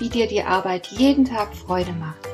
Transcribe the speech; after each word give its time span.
wie 0.00 0.08
dir 0.08 0.26
die 0.26 0.42
Arbeit 0.42 0.88
jeden 0.88 1.26
Tag 1.26 1.54
Freude 1.54 1.92
macht. 1.92 2.26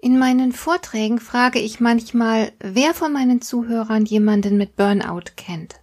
In 0.00 0.18
meinen 0.18 0.52
Vorträgen 0.52 1.18
frage 1.18 1.58
ich 1.58 1.80
manchmal, 1.80 2.52
wer 2.60 2.94
von 2.94 3.12
meinen 3.12 3.42
Zuhörern 3.42 4.04
jemanden 4.04 4.56
mit 4.56 4.76
Burnout 4.76 5.32
kennt. 5.36 5.80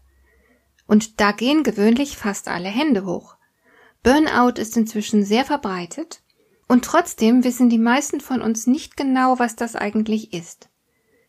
Und 0.87 1.19
da 1.19 1.31
gehen 1.31 1.63
gewöhnlich 1.63 2.17
fast 2.17 2.47
alle 2.47 2.69
Hände 2.69 3.05
hoch. 3.05 3.35
Burnout 4.03 4.59
ist 4.61 4.77
inzwischen 4.77 5.25
sehr 5.25 5.43
verbreitet 5.43 6.21
und 6.67 6.85
trotzdem 6.85 7.43
wissen 7.43 7.69
die 7.69 7.77
meisten 7.77 8.21
von 8.21 8.41
uns 8.41 8.67
nicht 8.67 8.97
genau, 8.97 9.39
was 9.39 9.55
das 9.55 9.75
eigentlich 9.75 10.33
ist. 10.33 10.69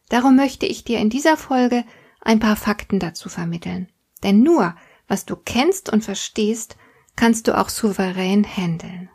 Darum 0.09 0.37
möchte 0.37 0.67
ich 0.67 0.85
dir 0.85 0.99
in 0.99 1.11
dieser 1.11 1.37
Folge 1.37 1.85
ein 2.21 2.39
paar 2.39 2.57
Fakten 2.57 2.99
dazu 2.99 3.29
vermitteln. 3.29 3.89
Denn 4.23 4.43
nur, 4.43 4.75
was 5.09 5.27
du 5.27 5.37
kennst 5.37 5.93
und 5.93 6.05
verstehst, 6.05 6.77
kannst 7.17 7.49
du 7.49 7.59
auch 7.59 7.69
souverän 7.69 8.45
handeln. 8.45 9.11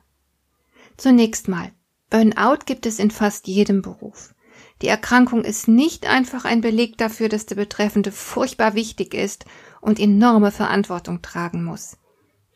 Zunächst 0.98 1.48
mal, 1.48 1.72
Burnout 2.10 2.66
gibt 2.66 2.86
es 2.86 3.00
in 3.00 3.10
fast 3.10 3.48
jedem 3.48 3.82
Beruf. 3.82 4.36
Die 4.82 4.88
Erkrankung 4.88 5.44
ist 5.44 5.68
nicht 5.68 6.08
einfach 6.08 6.44
ein 6.46 6.62
Beleg 6.62 6.98
dafür, 6.98 7.30
dass 7.30 7.46
der 7.46 7.56
Betreffende 7.56 8.12
furchtbar 8.12 8.74
wichtig 8.74 9.14
ist 9.14 9.46
und 9.80 10.00
enorme 10.00 10.52
Verantwortung 10.52 11.22
tragen 11.22 11.64
muss. 11.64 11.98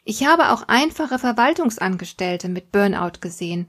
Ich 0.07 0.23
habe 0.23 0.51
auch 0.51 0.67
einfache 0.67 1.17
Verwaltungsangestellte 1.17 2.47
mit 2.47 2.71
Burnout 2.71 3.19
gesehen, 3.21 3.67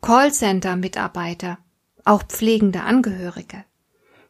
Callcenter-Mitarbeiter, 0.00 1.58
auch 2.04 2.22
pflegende 2.22 2.82
Angehörige. 2.82 3.64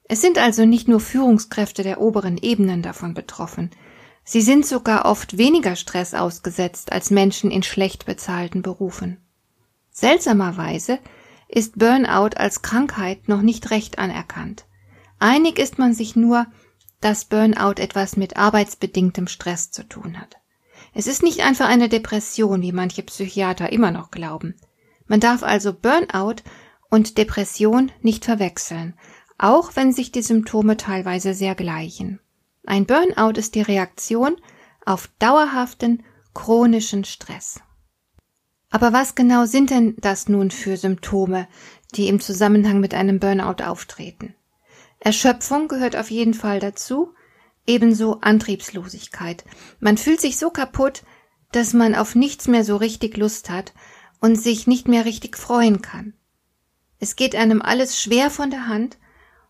Es 0.05 0.23
sind 0.23 0.39
also 0.39 0.65
nicht 0.65 0.89
nur 0.89 0.99
Führungskräfte 0.99 1.83
der 1.83 2.01
oberen 2.01 2.39
Ebenen 2.39 2.81
davon 2.81 3.13
betroffen. 3.13 3.71
Sie 4.25 4.41
sind 4.41 4.65
sogar 4.65 5.05
oft 5.05 5.37
weniger 5.37 5.77
Stress 5.77 6.15
ausgesetzt 6.15 6.91
als 6.91 7.11
Menschen 7.11 7.51
in 7.51 7.63
schlecht 7.63 8.07
bezahlten 8.07 8.63
Berufen. 8.63 9.19
Seltsamerweise 9.91 11.01
ist 11.49 11.79
Burnout 11.79 12.35
als 12.35 12.63
Krankheit 12.63 13.29
noch 13.29 13.43
nicht 13.43 13.71
recht 13.71 13.99
anerkannt. 13.99 14.65
Einig 15.19 15.59
ist 15.59 15.79
man 15.79 15.93
sich 15.93 16.17
nur, 16.17 16.47
dass 17.03 17.27
Burnout 17.27 17.75
etwas 17.77 18.17
mit 18.17 18.39
arbeitsbedingtem 18.39 19.27
Stress 19.27 19.71
zu 19.71 19.87
tun 19.87 20.19
hat. 20.19 20.42
Es 20.95 21.07
ist 21.07 21.23
nicht 21.23 21.41
einfach 21.41 21.69
eine 21.69 21.89
Depression, 21.89 22.63
wie 22.63 22.73
manche 22.73 23.03
Psychiater 23.03 23.73
immer 23.73 23.91
noch 23.91 24.11
glauben. 24.11 24.55
Man 25.07 25.21
darf 25.21 25.43
also 25.43 25.73
Burnout 25.73 26.43
und 26.91 27.17
Depression 27.19 27.91
nicht 28.03 28.25
verwechseln, 28.25 28.95
auch 29.39 29.75
wenn 29.75 29.93
sich 29.93 30.13
die 30.13 30.23
Symptome 30.23 30.77
teilweise 30.77 31.35
sehr 31.35 31.55
gleichen. 31.55 32.21
Ein 32.65 32.87
Burnout 32.87 33.39
ist 33.39 33.55
die 33.55 33.63
Reaktion 33.63 34.37
auf 34.85 35.09
dauerhaften 35.19 36.05
chronischen 36.35 37.05
Stress. 37.05 37.61
Aber 38.71 38.93
was 38.93 39.15
genau 39.15 39.45
sind 39.45 39.71
denn 39.71 39.97
das 39.99 40.29
nun 40.29 40.51
für 40.51 40.77
Symptome, 40.77 41.49
die 41.95 42.09
im 42.09 42.21
Zusammenhang 42.21 42.81
mit 42.81 42.95
einem 42.95 43.19
Burnout 43.19 43.63
auftreten? 43.63 44.35
Erschöpfung 44.99 45.69
gehört 45.69 45.97
auf 45.97 46.11
jeden 46.11 46.35
Fall 46.35 46.61
dazu, 46.61 47.15
Ebenso 47.67 48.19
Antriebslosigkeit. 48.21 49.45
Man 49.81 49.97
fühlt 49.97 50.21
sich 50.21 50.37
so 50.37 50.51
kaputt, 50.51 51.03
dass 51.53 51.75
man 51.75 51.95
auf 51.95 52.15
nichts 52.15 52.49
mehr 52.49 52.65
so 52.65 52.77
richtig 52.77 53.17
Lust 53.17 53.51
hat 53.51 53.73
und 54.21 54.37
sich 54.37 54.67
nicht 54.67 54.89
mehr 54.89 55.05
richtig 55.05 55.37
freuen 55.37 55.83
kann. 55.83 56.15
Es 56.99 57.17
geht 57.17 57.35
einem 57.35 57.63
alles 57.63 58.01
schwer 58.01 58.31
von 58.31 58.51
der 58.51 58.69
Hand 58.69 58.99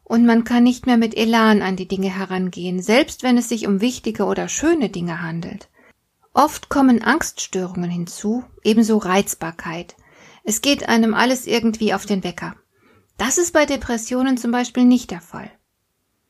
und 0.04 0.26
man 0.26 0.44
kann 0.44 0.64
nicht 0.64 0.86
mehr 0.86 0.96
mit 0.96 1.16
Elan 1.16 1.62
an 1.62 1.76
die 1.76 1.88
Dinge 1.88 2.14
herangehen, 2.14 2.82
selbst 2.82 3.22
wenn 3.22 3.38
es 3.38 3.48
sich 3.48 3.66
um 3.66 3.80
wichtige 3.80 4.24
oder 4.24 4.48
schöne 4.48 4.88
Dinge 4.88 5.22
handelt. 5.22 5.68
Oft 6.34 6.68
kommen 6.70 7.02
Angststörungen 7.02 7.90
hinzu, 7.90 8.44
ebenso 8.64 8.96
Reizbarkeit. 8.98 9.96
Es 10.44 10.60
geht 10.60 10.88
einem 10.88 11.14
alles 11.14 11.46
irgendwie 11.46 11.94
auf 11.94 12.06
den 12.06 12.24
Wecker. 12.24 12.56
Das 13.18 13.38
ist 13.38 13.52
bei 13.52 13.66
Depressionen 13.66 14.38
zum 14.38 14.50
Beispiel 14.50 14.84
nicht 14.84 15.10
der 15.10 15.20
Fall. 15.20 15.50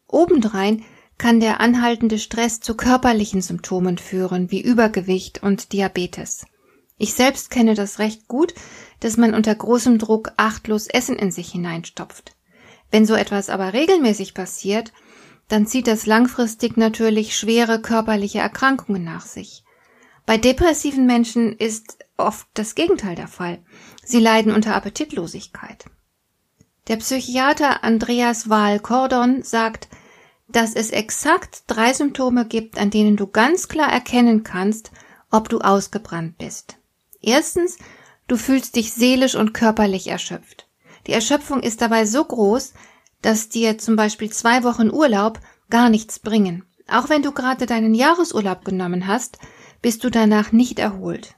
Obendrein 0.09 0.85
kann 1.23 1.39
der 1.39 1.61
anhaltende 1.61 2.19
Stress 2.19 2.59
zu 2.59 2.75
körperlichen 2.75 3.43
Symptomen 3.43 3.97
führen, 3.97 4.51
wie 4.51 4.61
Übergewicht 4.61 5.41
und 5.41 5.73
Diabetes. 5.73 6.47
Ich 6.99 7.15
selbst 7.15 7.49
kenne 7.49 7.75
das 7.75 8.01
recht 8.01 8.27
gut, 8.27 8.55
dass 8.99 9.17
man 9.17 9.33
unter 9.33 9.55
großem 9.55 9.99
Druck 9.99 10.33
achtlos 10.37 10.89
Essen 10.89 11.15
in 11.15 11.31
sich 11.31 11.53
hineinstopft. 11.53 12.35
Wenn 12.91 13.07
so 13.07 13.15
etwas 13.15 13.51
aber 13.51 13.73
regelmäßig 13.73 14.35
passiert, 14.35 14.93
dann 15.47 15.65
zieht 15.65 15.87
das 15.87 16.07
langfristig 16.07 16.77
natürlich 16.77 17.37
schwere 17.37 17.81
körperliche 17.81 18.41
Erkrankungen 18.41 19.05
nach 19.05 19.25
sich. 19.25 19.63
Bei 20.27 20.39
depressiven 20.39 21.07
Menschen 21.07 21.53
ist 21.53 21.99
oft 22.17 22.49
das 22.55 22.75
Gegenteil 22.75 23.15
der 23.15 23.29
Fall. 23.29 23.63
Sie 24.05 24.19
leiden 24.19 24.53
unter 24.53 24.75
Appetitlosigkeit. 24.75 25.85
Der 26.89 26.97
Psychiater 26.97 27.85
Andreas 27.85 28.49
Wahl-Cordon 28.49 29.45
sagt, 29.45 29.87
dass 30.53 30.75
es 30.75 30.91
exakt 30.91 31.65
drei 31.67 31.93
Symptome 31.93 32.47
gibt, 32.47 32.79
an 32.79 32.91
denen 32.91 33.17
du 33.17 33.27
ganz 33.27 33.69
klar 33.69 33.91
erkennen 33.91 34.45
kannst, 34.45 34.91
ob 35.31 35.49
du 35.49 35.61
ausgebrannt 35.61 36.39
bist. 36.39 36.77
Erstens, 37.21 37.79
du 38.29 38.37
fühlst 38.37 38.77
dich 38.77 38.93
seelisch 38.93 39.35
und 39.35 39.55
körperlich 39.55 40.09
erschöpft. 40.09 40.67
Die 41.07 41.13
Erschöpfung 41.13 41.61
ist 41.61 41.81
dabei 41.81 42.05
so 42.05 42.25
groß, 42.25 42.75
dass 43.23 43.49
dir 43.49 43.79
zum 43.79 43.97
Beispiel 43.97 44.31
zwei 44.31 44.65
Wochen 44.65 44.91
Urlaub 44.91 45.41
gar 45.71 45.89
nichts 45.89 46.19
bringen. 46.19 46.65
Auch 46.89 47.09
wenn 47.09 47.23
du 47.23 47.33
gerade 47.33 47.67
deinen 47.67 47.95
Jahresurlaub 47.95 48.65
genommen 48.65 49.07
hast, 49.07 49.39
bist 49.81 50.05
du 50.05 50.11
danach 50.11 50.53
nicht 50.53 50.79
erholt. 50.79 51.35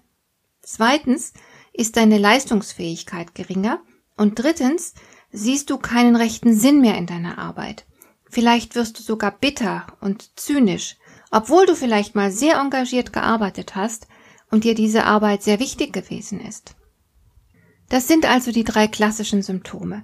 Zweitens 0.62 1.32
ist 1.72 1.96
deine 1.96 2.18
Leistungsfähigkeit 2.18 3.34
geringer 3.34 3.80
und 4.16 4.38
drittens 4.38 4.94
siehst 5.32 5.70
du 5.70 5.78
keinen 5.78 6.16
rechten 6.16 6.54
Sinn 6.56 6.80
mehr 6.80 6.96
in 6.96 7.06
deiner 7.06 7.38
Arbeit. 7.38 7.84
Vielleicht 8.34 8.74
wirst 8.74 8.98
du 8.98 9.02
sogar 9.04 9.30
bitter 9.30 9.86
und 10.00 10.36
zynisch, 10.36 10.96
obwohl 11.30 11.66
du 11.66 11.76
vielleicht 11.76 12.16
mal 12.16 12.32
sehr 12.32 12.56
engagiert 12.56 13.12
gearbeitet 13.12 13.76
hast 13.76 14.08
und 14.50 14.64
dir 14.64 14.74
diese 14.74 15.04
Arbeit 15.04 15.44
sehr 15.44 15.60
wichtig 15.60 15.92
gewesen 15.92 16.40
ist. 16.40 16.74
Das 17.88 18.08
sind 18.08 18.28
also 18.28 18.50
die 18.50 18.64
drei 18.64 18.88
klassischen 18.88 19.42
Symptome. 19.42 20.02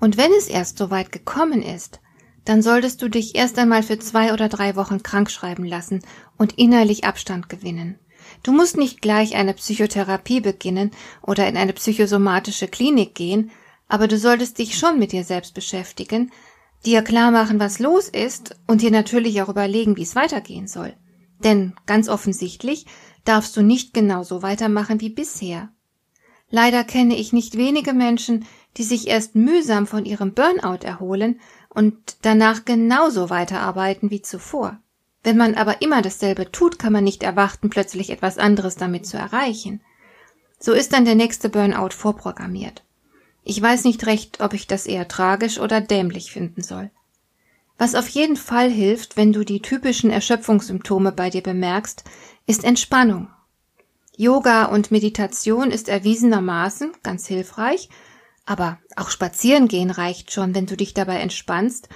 Und 0.00 0.16
wenn 0.16 0.32
es 0.32 0.48
erst 0.48 0.76
so 0.76 0.90
weit 0.90 1.12
gekommen 1.12 1.62
ist, 1.62 2.00
dann 2.44 2.62
solltest 2.62 3.00
du 3.00 3.08
dich 3.08 3.36
erst 3.36 3.56
einmal 3.60 3.84
für 3.84 4.00
zwei 4.00 4.32
oder 4.32 4.48
drei 4.48 4.74
Wochen 4.74 5.04
krank 5.04 5.30
schreiben 5.30 5.64
lassen 5.64 6.02
und 6.36 6.58
innerlich 6.58 7.04
Abstand 7.04 7.48
gewinnen. 7.48 7.96
Du 8.42 8.50
musst 8.50 8.76
nicht 8.76 9.02
gleich 9.02 9.36
eine 9.36 9.54
Psychotherapie 9.54 10.40
beginnen 10.40 10.90
oder 11.22 11.46
in 11.46 11.56
eine 11.56 11.74
psychosomatische 11.74 12.66
Klinik 12.66 13.14
gehen, 13.14 13.52
aber 13.86 14.08
du 14.08 14.18
solltest 14.18 14.58
dich 14.58 14.76
schon 14.76 14.98
mit 14.98 15.12
dir 15.12 15.22
selbst 15.22 15.54
beschäftigen, 15.54 16.32
dir 16.84 17.02
klar 17.02 17.30
machen, 17.30 17.60
was 17.60 17.78
los 17.78 18.08
ist 18.08 18.56
und 18.66 18.82
dir 18.82 18.90
natürlich 18.90 19.42
auch 19.42 19.48
überlegen, 19.48 19.96
wie 19.96 20.02
es 20.02 20.16
weitergehen 20.16 20.66
soll. 20.66 20.94
Denn 21.44 21.74
ganz 21.86 22.08
offensichtlich 22.08 22.86
darfst 23.24 23.56
du 23.56 23.62
nicht 23.62 23.94
genauso 23.94 24.42
weitermachen 24.42 25.00
wie 25.00 25.10
bisher. 25.10 25.70
Leider 26.50 26.82
kenne 26.84 27.16
ich 27.16 27.32
nicht 27.32 27.56
wenige 27.56 27.92
Menschen, 27.92 28.46
die 28.76 28.82
sich 28.82 29.08
erst 29.08 29.34
mühsam 29.34 29.86
von 29.86 30.04
ihrem 30.04 30.32
Burnout 30.32 30.84
erholen 30.84 31.40
und 31.68 32.16
danach 32.22 32.64
genauso 32.64 33.28
weiterarbeiten 33.28 34.10
wie 34.10 34.22
zuvor. 34.22 34.78
Wenn 35.22 35.36
man 35.36 35.56
aber 35.56 35.82
immer 35.82 36.00
dasselbe 36.00 36.50
tut, 36.50 36.78
kann 36.78 36.92
man 36.92 37.04
nicht 37.04 37.22
erwarten, 37.22 37.70
plötzlich 37.70 38.10
etwas 38.10 38.38
anderes 38.38 38.76
damit 38.76 39.06
zu 39.06 39.18
erreichen. 39.18 39.82
So 40.58 40.72
ist 40.72 40.92
dann 40.92 41.04
der 41.04 41.16
nächste 41.16 41.48
Burnout 41.48 41.90
vorprogrammiert. 41.90 42.82
Ich 43.50 43.62
weiß 43.62 43.84
nicht 43.84 44.04
recht, 44.04 44.42
ob 44.42 44.52
ich 44.52 44.66
das 44.66 44.84
eher 44.84 45.08
tragisch 45.08 45.58
oder 45.58 45.80
dämlich 45.80 46.32
finden 46.32 46.62
soll. 46.62 46.90
Was 47.78 47.94
auf 47.94 48.06
jeden 48.10 48.36
Fall 48.36 48.70
hilft, 48.70 49.16
wenn 49.16 49.32
du 49.32 49.42
die 49.42 49.62
typischen 49.62 50.10
Erschöpfungssymptome 50.10 51.12
bei 51.12 51.30
dir 51.30 51.42
bemerkst, 51.42 52.04
ist 52.46 52.62
Entspannung. 52.62 53.28
Yoga 54.18 54.66
und 54.66 54.90
Meditation 54.90 55.70
ist 55.70 55.88
erwiesenermaßen 55.88 56.92
ganz 57.02 57.26
hilfreich, 57.26 57.88
Aber 58.44 58.78
auch 58.96 59.08
spazieren 59.08 59.66
gehen 59.66 59.90
reicht 59.90 60.30
schon, 60.30 60.54
wenn 60.54 60.66
du 60.66 60.76
dich 60.76 60.92
dabei 60.92 61.16
entspannst 61.20 61.88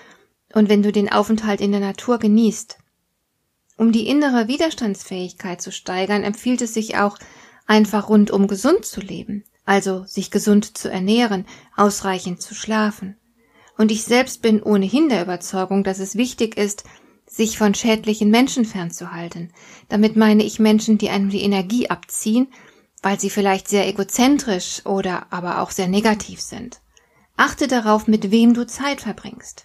und 0.55 0.71
wenn 0.71 0.83
du 0.83 0.91
den 0.91 1.13
Aufenthalt 1.13 1.61
in 1.61 1.73
der 1.73 1.83
Natur 1.83 2.19
genießt. 2.19 2.79
Um 3.77 3.93
die 3.93 4.07
innere 4.07 4.49
Widerstandsfähigkeit 4.49 5.61
zu 5.61 5.71
steigern, 5.71 6.23
empfiehlt 6.23 6.63
es 6.63 6.73
sich 6.73 6.97
auch, 6.97 7.19
einfach 7.67 8.09
rundum 8.09 8.49
gesund 8.49 8.87
zu 8.87 9.03
leben, 9.03 9.45
also 9.65 10.05
sich 10.05 10.31
gesund 10.31 10.77
zu 10.77 10.91
ernähren, 10.91 11.47
ausreichend 11.77 12.43
zu 12.43 12.55
schlafen. 12.55 13.17
Und 13.79 13.91
ich 13.91 14.05
selbst 14.05 14.43
bin 14.43 14.63
ohnehin 14.63 15.09
der 15.09 15.23
Überzeugung, 15.23 15.85
dass 15.85 15.99
es 15.99 16.17
wichtig 16.17 16.57
ist, 16.57 16.85
sich 17.27 17.57
von 17.57 17.75
schädlichen 17.75 18.31
Menschen 18.31 18.65
fernzuhalten. 18.65 19.53
Damit 19.89 20.17
meine 20.17 20.45
ich 20.45 20.59
Menschen, 20.59 20.99
die 20.99 21.09
einem 21.09 21.31
die 21.31 21.43
Energie 21.43 21.89
abziehen, 21.89 22.49
weil 23.03 23.19
sie 23.19 23.31
vielleicht 23.31 23.69
sehr 23.69 23.89
egozentrisch 23.89 24.85
oder 24.85 25.27
aber 25.31 25.61
auch 25.61 25.71
sehr 25.71 25.89
negativ 25.89 26.41
sind. 26.41 26.81
Achte 27.37 27.67
darauf, 27.67 28.07
mit 28.07 28.31
wem 28.31 28.55
du 28.55 28.67
Zeit 28.67 29.01
verbringst. 29.01 29.65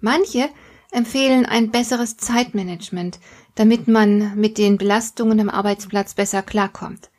Manche 0.00 0.48
empfehlen 0.90 1.46
ein 1.46 1.70
besseres 1.70 2.16
Zeitmanagement, 2.16 3.20
damit 3.54 3.86
man 3.86 4.36
mit 4.36 4.58
den 4.58 4.76
Belastungen 4.76 5.40
am 5.40 5.48
Arbeitsplatz 5.48 6.14
besser 6.14 6.42
klarkommt. 6.42 7.11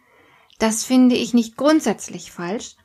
Das 0.59 0.83
finde 0.83 1.15
ich 1.15 1.33
nicht 1.33 1.57
grundsätzlich 1.57 2.31
falsch, 2.31 2.75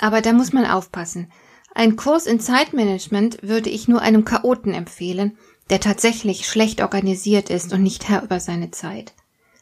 aber 0.00 0.20
da 0.20 0.32
muss 0.32 0.52
man 0.52 0.66
aufpassen. 0.66 1.30
Ein 1.74 1.96
Kurs 1.96 2.26
in 2.26 2.40
Zeitmanagement 2.40 3.42
würde 3.42 3.70
ich 3.70 3.88
nur 3.88 4.00
einem 4.00 4.24
Chaoten 4.24 4.72
empfehlen, 4.72 5.38
der 5.70 5.80
tatsächlich 5.80 6.48
schlecht 6.48 6.80
organisiert 6.80 7.50
ist 7.50 7.72
und 7.72 7.82
nicht 7.82 8.08
Herr 8.08 8.22
über 8.22 8.40
seine 8.40 8.70
Zeit. 8.70 9.14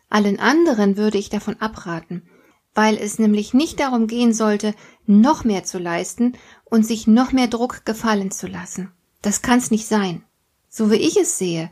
Allen 0.09 0.39
anderen 0.39 0.97
würde 0.97 1.19
ich 1.19 1.31
davon 1.31 1.61
abraten, 1.61 2.29
weil 2.75 2.97
es 2.97 3.19
nämlich 3.19 3.55
nicht 3.55 3.81
darum 3.81 4.07
gehen 4.07 4.33
sollte, 4.33 4.75
noch 5.07 5.45
mehr 5.45 5.65
zu 5.65 5.79
leisten 5.79 6.35
und 6.65 6.87
sich 6.87 7.07
noch 7.07 7.33
mehr 7.33 7.49
Druck 7.49 7.85
gefallen 7.85 8.31
zu 8.31 8.47
lassen. 8.47 8.93
Das 9.23 9.43
kann's 9.43 9.71
nicht 9.71 9.87
sein. 9.87 10.23
So 10.69 10.91
wie 10.91 10.97
ich 10.97 11.17
es 11.17 11.39
sehe, 11.39 11.71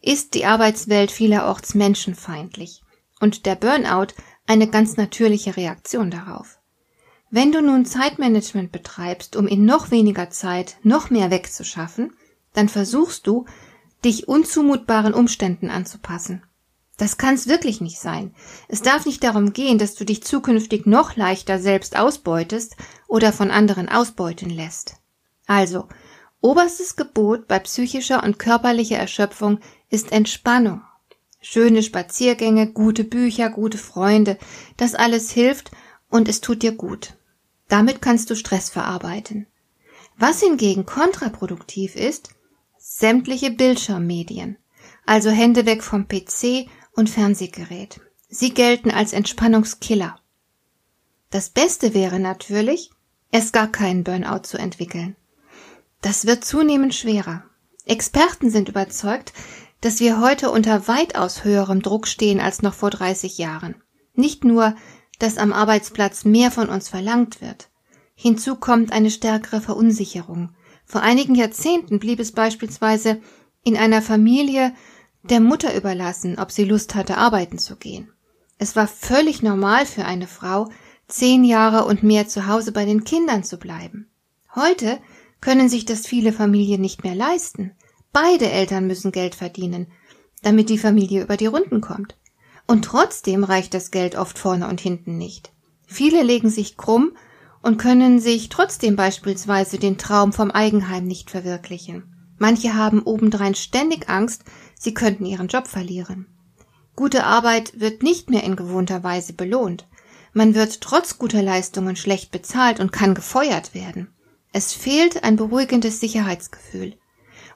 ist 0.00 0.34
die 0.34 0.46
Arbeitswelt 0.46 1.10
vielerorts 1.10 1.74
menschenfeindlich 1.74 2.82
und 3.20 3.46
der 3.46 3.56
Burnout 3.56 4.14
eine 4.48 4.66
ganz 4.66 4.96
natürliche 4.96 5.56
Reaktion 5.56 6.10
darauf. 6.10 6.58
Wenn 7.30 7.52
du 7.52 7.60
nun 7.60 7.84
Zeitmanagement 7.84 8.72
betreibst, 8.72 9.36
um 9.36 9.46
in 9.46 9.66
noch 9.66 9.90
weniger 9.90 10.30
Zeit 10.30 10.78
noch 10.82 11.10
mehr 11.10 11.30
wegzuschaffen, 11.30 12.14
dann 12.54 12.68
versuchst 12.68 13.26
du, 13.26 13.44
dich 14.04 14.28
unzumutbaren 14.28 15.12
Umständen 15.12 15.70
anzupassen. 15.70 16.42
Das 16.96 17.18
kann's 17.18 17.46
wirklich 17.46 17.80
nicht 17.80 18.00
sein. 18.00 18.34
Es 18.68 18.80
darf 18.80 19.06
nicht 19.06 19.22
darum 19.22 19.52
gehen, 19.52 19.78
dass 19.78 19.94
du 19.94 20.04
dich 20.04 20.22
zukünftig 20.24 20.86
noch 20.86 21.14
leichter 21.16 21.58
selbst 21.58 21.96
ausbeutest 21.96 22.76
oder 23.06 23.32
von 23.32 23.50
anderen 23.50 23.88
ausbeuten 23.88 24.50
lässt. 24.50 24.94
Also, 25.46 25.88
oberstes 26.40 26.96
Gebot 26.96 27.48
bei 27.48 27.58
psychischer 27.58 28.22
und 28.24 28.38
körperlicher 28.38 28.98
Erschöpfung 28.98 29.60
ist 29.90 30.10
Entspannung. 30.10 30.82
Schöne 31.40 31.82
Spaziergänge, 31.82 32.72
gute 32.72 33.04
Bücher, 33.04 33.48
gute 33.50 33.78
Freunde, 33.78 34.38
das 34.76 34.94
alles 34.94 35.30
hilft 35.30 35.70
und 36.10 36.28
es 36.28 36.40
tut 36.40 36.62
dir 36.62 36.72
gut. 36.72 37.14
Damit 37.68 38.02
kannst 38.02 38.30
du 38.30 38.34
Stress 38.34 38.70
verarbeiten. 38.70 39.46
Was 40.16 40.40
hingegen 40.40 40.84
kontraproduktiv 40.84 41.94
ist, 41.94 42.30
sämtliche 42.78 43.50
Bildschirmmedien, 43.52 44.56
also 45.06 45.30
Hände 45.30 45.64
weg 45.64 45.84
vom 45.84 46.08
PC 46.08 46.68
und 46.92 47.08
Fernsehgerät. 47.08 48.00
Sie 48.28 48.52
gelten 48.52 48.90
als 48.90 49.12
Entspannungskiller. 49.12 50.18
Das 51.30 51.50
Beste 51.50 51.94
wäre 51.94 52.18
natürlich, 52.18 52.90
erst 53.30 53.52
gar 53.52 53.68
keinen 53.68 54.02
Burnout 54.02 54.40
zu 54.40 54.58
entwickeln. 54.58 55.14
Das 56.00 56.26
wird 56.26 56.44
zunehmend 56.44 56.94
schwerer. 56.94 57.44
Experten 57.84 58.50
sind 58.50 58.68
überzeugt, 58.68 59.32
dass 59.80 60.00
wir 60.00 60.20
heute 60.20 60.50
unter 60.50 60.88
weitaus 60.88 61.44
höherem 61.44 61.82
Druck 61.82 62.06
stehen 62.06 62.40
als 62.40 62.62
noch 62.62 62.74
vor 62.74 62.90
30 62.90 63.38
Jahren. 63.38 63.76
Nicht 64.14 64.44
nur, 64.44 64.74
dass 65.18 65.38
am 65.38 65.52
Arbeitsplatz 65.52 66.24
mehr 66.24 66.50
von 66.50 66.68
uns 66.68 66.88
verlangt 66.88 67.40
wird. 67.40 67.68
Hinzu 68.14 68.56
kommt 68.56 68.92
eine 68.92 69.10
stärkere 69.10 69.60
Verunsicherung, 69.60 70.50
vor 70.88 71.02
einigen 71.02 71.34
Jahrzehnten 71.34 71.98
blieb 71.98 72.18
es 72.18 72.32
beispielsweise 72.32 73.20
in 73.62 73.76
einer 73.76 74.00
Familie 74.00 74.72
der 75.22 75.38
Mutter 75.38 75.76
überlassen, 75.76 76.38
ob 76.38 76.50
sie 76.50 76.64
Lust 76.64 76.94
hatte, 76.94 77.18
arbeiten 77.18 77.58
zu 77.58 77.76
gehen. 77.76 78.10
Es 78.56 78.74
war 78.74 78.88
völlig 78.88 79.42
normal 79.42 79.84
für 79.84 80.06
eine 80.06 80.26
Frau, 80.26 80.70
zehn 81.06 81.44
Jahre 81.44 81.84
und 81.84 82.02
mehr 82.02 82.26
zu 82.26 82.46
Hause 82.46 82.72
bei 82.72 82.86
den 82.86 83.04
Kindern 83.04 83.44
zu 83.44 83.58
bleiben. 83.58 84.08
Heute 84.54 84.98
können 85.42 85.68
sich 85.68 85.84
das 85.84 86.06
viele 86.06 86.32
Familien 86.32 86.80
nicht 86.80 87.04
mehr 87.04 87.14
leisten. 87.14 87.72
Beide 88.12 88.50
Eltern 88.50 88.86
müssen 88.86 89.12
Geld 89.12 89.34
verdienen, 89.34 89.86
damit 90.42 90.70
die 90.70 90.78
Familie 90.78 91.22
über 91.22 91.36
die 91.36 91.46
Runden 91.46 91.80
kommt. 91.80 92.16
Und 92.66 92.84
trotzdem 92.84 93.44
reicht 93.44 93.74
das 93.74 93.90
Geld 93.90 94.16
oft 94.16 94.38
vorne 94.38 94.68
und 94.68 94.80
hinten 94.80 95.16
nicht. 95.16 95.52
Viele 95.86 96.22
legen 96.22 96.50
sich 96.50 96.76
krumm 96.76 97.12
und 97.62 97.78
können 97.78 98.20
sich 98.20 98.48
trotzdem 98.50 98.94
beispielsweise 98.94 99.78
den 99.78 99.98
Traum 99.98 100.32
vom 100.32 100.50
Eigenheim 100.50 101.04
nicht 101.04 101.30
verwirklichen. 101.30 102.14
Manche 102.38 102.74
haben 102.74 103.02
obendrein 103.02 103.54
ständig 103.54 104.08
Angst, 104.08 104.44
sie 104.78 104.94
könnten 104.94 105.26
ihren 105.26 105.48
Job 105.48 105.66
verlieren. 105.66 106.26
Gute 106.94 107.24
Arbeit 107.24 107.80
wird 107.80 108.02
nicht 108.02 108.30
mehr 108.30 108.44
in 108.44 108.56
gewohnter 108.56 109.02
Weise 109.02 109.32
belohnt. 109.32 109.86
Man 110.32 110.54
wird 110.54 110.80
trotz 110.80 111.18
guter 111.18 111.42
Leistungen 111.42 111.96
schlecht 111.96 112.30
bezahlt 112.30 112.80
und 112.80 112.92
kann 112.92 113.14
gefeuert 113.14 113.74
werden. 113.74 114.08
Es 114.52 114.72
fehlt 114.72 115.24
ein 115.24 115.36
beruhigendes 115.36 116.00
Sicherheitsgefühl. 116.00 116.96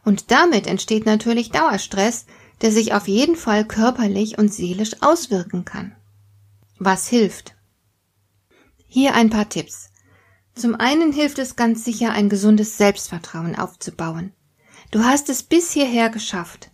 Und 0.04 0.30
damit 0.30 0.66
entsteht 0.66 1.06
natürlich 1.06 1.50
Dauerstress, 1.50 2.26
der 2.60 2.72
sich 2.72 2.94
auf 2.94 3.08
jeden 3.08 3.36
Fall 3.36 3.64
körperlich 3.64 4.38
und 4.38 4.52
seelisch 4.52 5.02
auswirken 5.02 5.64
kann. 5.64 5.94
Was 6.78 7.08
hilft? 7.08 7.54
Hier 8.86 9.14
ein 9.14 9.30
paar 9.30 9.48
Tipps. 9.48 9.90
Zum 10.54 10.74
einen 10.74 11.12
hilft 11.12 11.38
es 11.38 11.56
ganz 11.56 11.84
sicher, 11.84 12.12
ein 12.12 12.28
gesundes 12.28 12.76
Selbstvertrauen 12.76 13.56
aufzubauen. 13.56 14.32
Du 14.90 15.04
hast 15.04 15.28
es 15.30 15.42
bis 15.42 15.70
hierher 15.70 16.10
geschafft. 16.10 16.70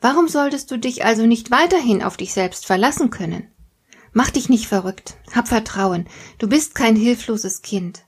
Warum 0.00 0.28
solltest 0.28 0.70
du 0.70 0.78
dich 0.78 1.04
also 1.04 1.26
nicht 1.26 1.50
weiterhin 1.50 2.02
auf 2.02 2.16
dich 2.16 2.32
selbst 2.32 2.64
verlassen 2.64 3.10
können? 3.10 3.48
Mach 4.12 4.30
dich 4.30 4.48
nicht 4.48 4.66
verrückt, 4.66 5.18
hab 5.34 5.48
Vertrauen, 5.48 6.08
du 6.38 6.48
bist 6.48 6.74
kein 6.74 6.96
hilfloses 6.96 7.62
Kind. 7.62 8.04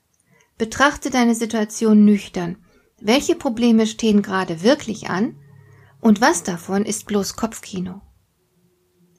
Betrachte 0.57 1.11
deine 1.11 1.35
Situation 1.35 2.05
nüchtern. 2.05 2.62
Welche 3.05 3.35
Probleme 3.35 3.89
stehen 3.89 4.23
gerade 4.23 4.63
wirklich 4.63 5.11
an? 5.11 5.35
Und 6.01 6.21
was 6.21 6.45
davon 6.45 6.85
ist 6.85 7.07
bloß 7.07 7.35
Kopfkino? 7.35 8.01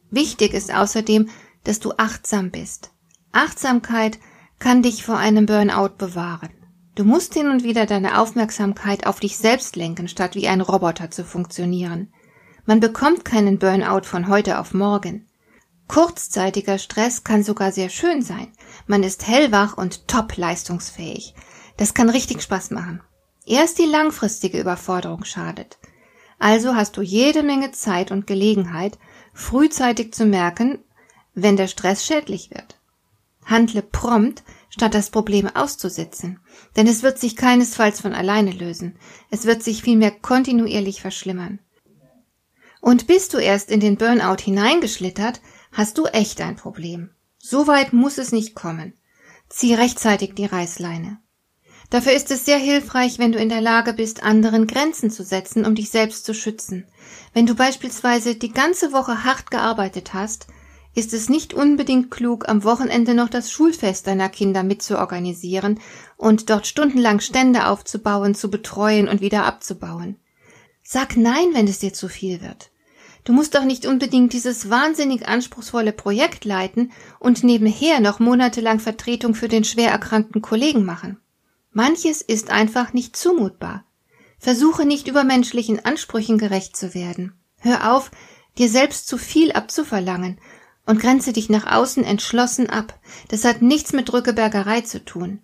Wichtig 0.09 0.53
ist 0.53 0.73
außerdem, 0.73 1.29
dass 1.65 1.81
du 1.81 1.91
achtsam 1.97 2.49
bist. 2.49 2.91
Achtsamkeit 3.33 4.19
kann 4.57 4.83
dich 4.83 5.03
vor 5.03 5.17
einem 5.17 5.45
Burnout 5.45 5.97
bewahren. 5.97 6.51
Du 6.95 7.03
musst 7.03 7.33
hin 7.33 7.49
und 7.49 7.63
wieder 7.63 7.85
deine 7.85 8.21
Aufmerksamkeit 8.21 9.05
auf 9.05 9.19
dich 9.19 9.37
selbst 9.37 9.75
lenken, 9.75 10.07
statt 10.07 10.35
wie 10.35 10.47
ein 10.47 10.61
Roboter 10.61 11.11
zu 11.11 11.25
funktionieren. 11.25 12.13
Man 12.65 12.79
bekommt 12.79 13.25
keinen 13.25 13.59
Burnout 13.59 14.05
von 14.05 14.29
heute 14.29 14.59
auf 14.59 14.73
morgen. 14.73 15.27
Kurzzeitiger 15.89 16.77
Stress 16.77 17.25
kann 17.25 17.43
sogar 17.43 17.73
sehr 17.73 17.89
schön 17.89 18.21
sein. 18.21 18.47
Man 18.87 19.03
ist 19.03 19.27
hellwach 19.27 19.75
und 19.75 20.07
top 20.07 20.37
leistungsfähig. 20.37 21.33
Das 21.75 21.93
kann 21.93 22.09
richtig 22.09 22.41
Spaß 22.41 22.71
machen. 22.71 23.01
Erst 23.45 23.79
die 23.79 23.85
langfristige 23.85 24.59
Überforderung 24.59 25.25
schadet. 25.25 25.77
Also 26.39 26.75
hast 26.75 26.97
du 26.97 27.01
jede 27.01 27.43
Menge 27.43 27.71
Zeit 27.71 28.11
und 28.11 28.27
Gelegenheit, 28.27 28.97
frühzeitig 29.33 30.13
zu 30.13 30.25
merken, 30.25 30.79
wenn 31.33 31.57
der 31.57 31.67
Stress 31.67 32.05
schädlich 32.05 32.51
wird. 32.51 32.79
Handle 33.45 33.81
prompt, 33.81 34.43
statt 34.69 34.93
das 34.93 35.09
Problem 35.09 35.47
auszusitzen. 35.47 36.39
Denn 36.75 36.87
es 36.87 37.03
wird 37.03 37.19
sich 37.19 37.35
keinesfalls 37.35 38.01
von 38.01 38.13
alleine 38.13 38.51
lösen. 38.51 38.97
Es 39.29 39.45
wird 39.45 39.63
sich 39.63 39.83
vielmehr 39.83 40.11
kontinuierlich 40.11 41.01
verschlimmern. 41.01 41.59
Und 42.81 43.07
bist 43.07 43.33
du 43.33 43.37
erst 43.37 43.71
in 43.71 43.79
den 43.79 43.97
Burnout 43.97 44.41
hineingeschlittert, 44.41 45.41
hast 45.71 45.97
du 45.97 46.05
echt 46.05 46.41
ein 46.41 46.55
Problem. 46.55 47.11
So 47.37 47.67
weit 47.67 47.93
muss 47.93 48.17
es 48.17 48.31
nicht 48.31 48.55
kommen. 48.55 48.93
Zieh 49.49 49.73
rechtzeitig 49.73 50.33
die 50.35 50.45
Reißleine. 50.45 51.19
Dafür 51.89 52.13
ist 52.13 52.31
es 52.31 52.45
sehr 52.45 52.57
hilfreich, 52.57 53.19
wenn 53.19 53.31
du 53.31 53.39
in 53.39 53.49
der 53.49 53.61
Lage 53.61 53.93
bist, 53.93 54.23
anderen 54.23 54.67
Grenzen 54.67 55.11
zu 55.11 55.23
setzen, 55.23 55.65
um 55.65 55.75
dich 55.75 55.89
selbst 55.89 56.25
zu 56.25 56.33
schützen. 56.33 56.85
Wenn 57.33 57.45
du 57.45 57.55
beispielsweise 57.55 58.35
die 58.35 58.51
ganze 58.51 58.91
Woche 58.91 59.23
hart 59.23 59.51
gearbeitet 59.51 60.13
hast, 60.13 60.47
ist 60.95 61.13
es 61.13 61.29
nicht 61.29 61.53
unbedingt 61.53 62.11
klug, 62.11 62.47
am 62.47 62.63
Wochenende 62.63 63.15
noch 63.15 63.29
das 63.29 63.51
Schulfest 63.51 64.05
deiner 64.05 64.29
Kinder 64.29 64.63
mitzuorganisieren 64.63 65.79
und 66.17 66.49
dort 66.49 66.67
stundenlang 66.67 67.19
Stände 67.19 67.67
aufzubauen, 67.67 68.35
zu 68.35 68.49
betreuen 68.51 69.07
und 69.07 69.21
wieder 69.21 69.45
abzubauen. 69.45 70.17
Sag 70.83 71.17
nein, 71.17 71.47
wenn 71.53 71.67
es 71.67 71.79
dir 71.79 71.93
zu 71.93 72.09
viel 72.09 72.41
wird. 72.41 72.69
Du 73.23 73.31
musst 73.31 73.55
doch 73.55 73.63
nicht 73.63 73.85
unbedingt 73.85 74.33
dieses 74.33 74.69
wahnsinnig 74.69 75.27
anspruchsvolle 75.27 75.93
Projekt 75.93 76.43
leiten 76.43 76.91
und 77.19 77.43
nebenher 77.43 78.01
noch 78.01 78.19
monatelang 78.19 78.79
Vertretung 78.79 79.33
für 79.33 79.47
den 79.47 79.63
schwer 79.63 79.91
erkrankten 79.91 80.41
Kollegen 80.41 80.83
machen. 80.83 81.17
Manches 81.73 82.21
ist 82.21 82.51
einfach 82.51 82.93
nicht 82.93 83.15
zumutbar. 83.15 83.83
Versuche 84.37 84.85
nicht 84.85 85.07
übermenschlichen 85.07 85.83
Ansprüchen 85.83 86.37
gerecht 86.37 86.77
zu 86.77 86.93
werden. 86.93 87.33
Hör 87.59 87.93
auf, 87.93 88.11
dir 88.57 88.69
selbst 88.69 89.07
zu 89.07 89.17
viel 89.17 89.51
abzuverlangen 89.51 90.39
und 90.85 90.99
grenze 90.99 91.33
dich 91.33 91.49
nach 91.49 91.65
außen 91.65 92.03
entschlossen 92.03 92.69
ab. 92.69 92.99
Das 93.29 93.43
hat 93.43 93.61
nichts 93.61 93.93
mit 93.93 94.11
Drückebergerei 94.11 94.81
zu 94.81 95.03
tun. 95.03 95.39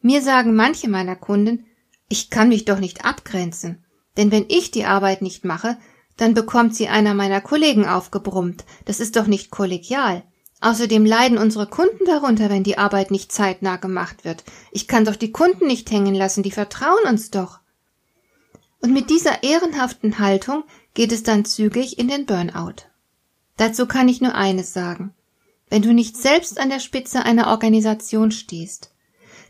Mir 0.00 0.22
sagen 0.22 0.54
manche 0.54 0.88
meiner 0.88 1.16
Kunden, 1.16 1.66
ich 2.08 2.30
kann 2.30 2.48
mich 2.48 2.64
doch 2.64 2.78
nicht 2.78 3.04
abgrenzen, 3.04 3.84
denn 4.16 4.30
wenn 4.30 4.46
ich 4.48 4.70
die 4.70 4.86
Arbeit 4.86 5.22
nicht 5.22 5.44
mache, 5.44 5.76
dann 6.16 6.34
bekommt 6.34 6.74
sie 6.74 6.88
einer 6.88 7.14
meiner 7.14 7.40
Kollegen 7.40 7.86
aufgebrummt. 7.86 8.64
Das 8.86 9.00
ist 9.00 9.16
doch 9.16 9.26
nicht 9.26 9.50
kollegial. 9.50 10.24
Außerdem 10.60 11.06
leiden 11.06 11.38
unsere 11.38 11.68
Kunden 11.68 12.04
darunter, 12.04 12.50
wenn 12.50 12.64
die 12.64 12.78
Arbeit 12.78 13.10
nicht 13.10 13.30
zeitnah 13.30 13.76
gemacht 13.76 14.24
wird. 14.24 14.42
Ich 14.72 14.88
kann 14.88 15.04
doch 15.04 15.16
die 15.16 15.30
Kunden 15.30 15.66
nicht 15.66 15.90
hängen 15.90 16.14
lassen, 16.14 16.42
die 16.42 16.50
vertrauen 16.50 17.04
uns 17.08 17.30
doch. 17.30 17.60
Und 18.80 18.92
mit 18.92 19.10
dieser 19.10 19.42
ehrenhaften 19.42 20.18
Haltung 20.18 20.64
geht 20.94 21.12
es 21.12 21.22
dann 21.22 21.44
zügig 21.44 21.98
in 21.98 22.08
den 22.08 22.26
Burnout. 22.26 22.86
Dazu 23.56 23.86
kann 23.86 24.08
ich 24.08 24.20
nur 24.20 24.34
eines 24.34 24.72
sagen. 24.72 25.14
Wenn 25.70 25.82
du 25.82 25.92
nicht 25.92 26.16
selbst 26.16 26.58
an 26.58 26.70
der 26.70 26.80
Spitze 26.80 27.24
einer 27.24 27.48
Organisation 27.48 28.30
stehst, 28.30 28.92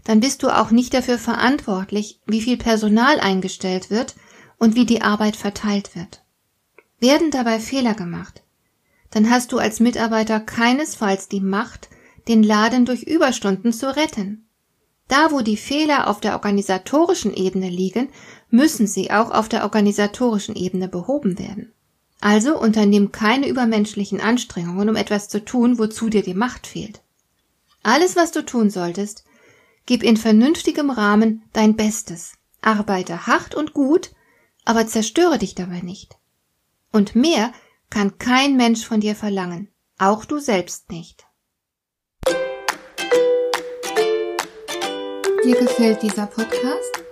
dann 0.04 0.20
bist 0.20 0.42
du 0.42 0.48
auch 0.48 0.70
nicht 0.70 0.94
dafür 0.94 1.18
verantwortlich, 1.18 2.20
wie 2.26 2.40
viel 2.40 2.56
Personal 2.56 3.20
eingestellt 3.20 3.90
wird 3.90 4.14
und 4.58 4.74
wie 4.74 4.86
die 4.86 5.02
Arbeit 5.02 5.36
verteilt 5.36 5.94
wird. 5.94 6.22
Werden 6.98 7.30
dabei 7.30 7.60
Fehler 7.60 7.94
gemacht, 7.94 8.42
dann 9.10 9.30
hast 9.30 9.52
du 9.52 9.58
als 9.58 9.80
Mitarbeiter 9.80 10.40
keinesfalls 10.40 11.28
die 11.28 11.40
Macht, 11.40 11.88
den 12.28 12.42
Laden 12.42 12.84
durch 12.84 13.02
Überstunden 13.04 13.72
zu 13.72 13.94
retten. 13.96 14.48
Da, 15.08 15.30
wo 15.32 15.40
die 15.40 15.56
Fehler 15.56 16.08
auf 16.08 16.20
der 16.20 16.34
organisatorischen 16.34 17.34
Ebene 17.34 17.70
liegen, 17.70 18.10
müssen 18.50 18.86
sie 18.86 19.10
auch 19.10 19.30
auf 19.30 19.48
der 19.48 19.62
organisatorischen 19.62 20.54
Ebene 20.54 20.88
behoben 20.88 21.38
werden. 21.38 21.72
Also 22.20 22.58
unternimm 22.58 23.12
keine 23.12 23.48
übermenschlichen 23.48 24.20
Anstrengungen, 24.20 24.88
um 24.88 24.96
etwas 24.96 25.28
zu 25.28 25.44
tun, 25.44 25.78
wozu 25.78 26.10
dir 26.10 26.22
die 26.22 26.34
Macht 26.34 26.66
fehlt. 26.66 27.00
Alles, 27.82 28.16
was 28.16 28.32
du 28.32 28.44
tun 28.44 28.70
solltest, 28.70 29.24
gib 29.86 30.02
in 30.02 30.16
vernünftigem 30.16 30.90
Rahmen 30.90 31.42
dein 31.52 31.76
Bestes, 31.76 32.34
arbeite 32.60 33.26
hart 33.26 33.54
und 33.54 33.72
gut, 33.72 34.10
aber 34.64 34.86
zerstöre 34.86 35.38
dich 35.38 35.54
dabei 35.54 35.80
nicht. 35.80 36.18
Und 36.92 37.14
mehr 37.14 37.52
kann 37.90 38.18
kein 38.18 38.56
Mensch 38.56 38.84
von 38.84 39.00
dir 39.00 39.14
verlangen, 39.14 39.68
auch 39.98 40.24
du 40.24 40.38
selbst 40.38 40.90
nicht. 40.90 41.26
Dir 45.44 45.58
gefällt 45.58 46.02
dieser 46.02 46.26
Podcast? 46.26 47.02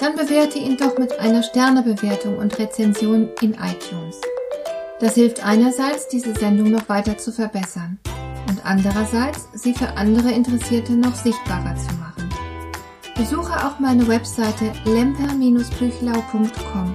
Dann 0.00 0.14
bewerte 0.14 0.58
ihn 0.58 0.76
doch 0.76 0.98
mit 0.98 1.18
einer 1.18 1.42
Sternebewertung 1.42 2.38
und 2.38 2.58
Rezension 2.58 3.30
in 3.40 3.54
iTunes. 3.54 4.20
Das 5.00 5.14
hilft 5.14 5.44
einerseits, 5.44 6.08
diese 6.08 6.34
Sendung 6.34 6.70
noch 6.70 6.88
weiter 6.88 7.18
zu 7.18 7.32
verbessern 7.32 7.98
und 8.48 8.64
andererseits, 8.64 9.48
sie 9.54 9.74
für 9.74 9.88
andere 9.96 10.30
Interessierte 10.30 10.92
noch 10.92 11.14
sichtbarer 11.14 11.74
zu 11.76 11.94
machen. 11.96 12.28
Besuche 13.16 13.66
auch 13.66 13.78
meine 13.78 14.06
Webseite 14.06 14.72
lemper-büchlau.com 14.84 16.94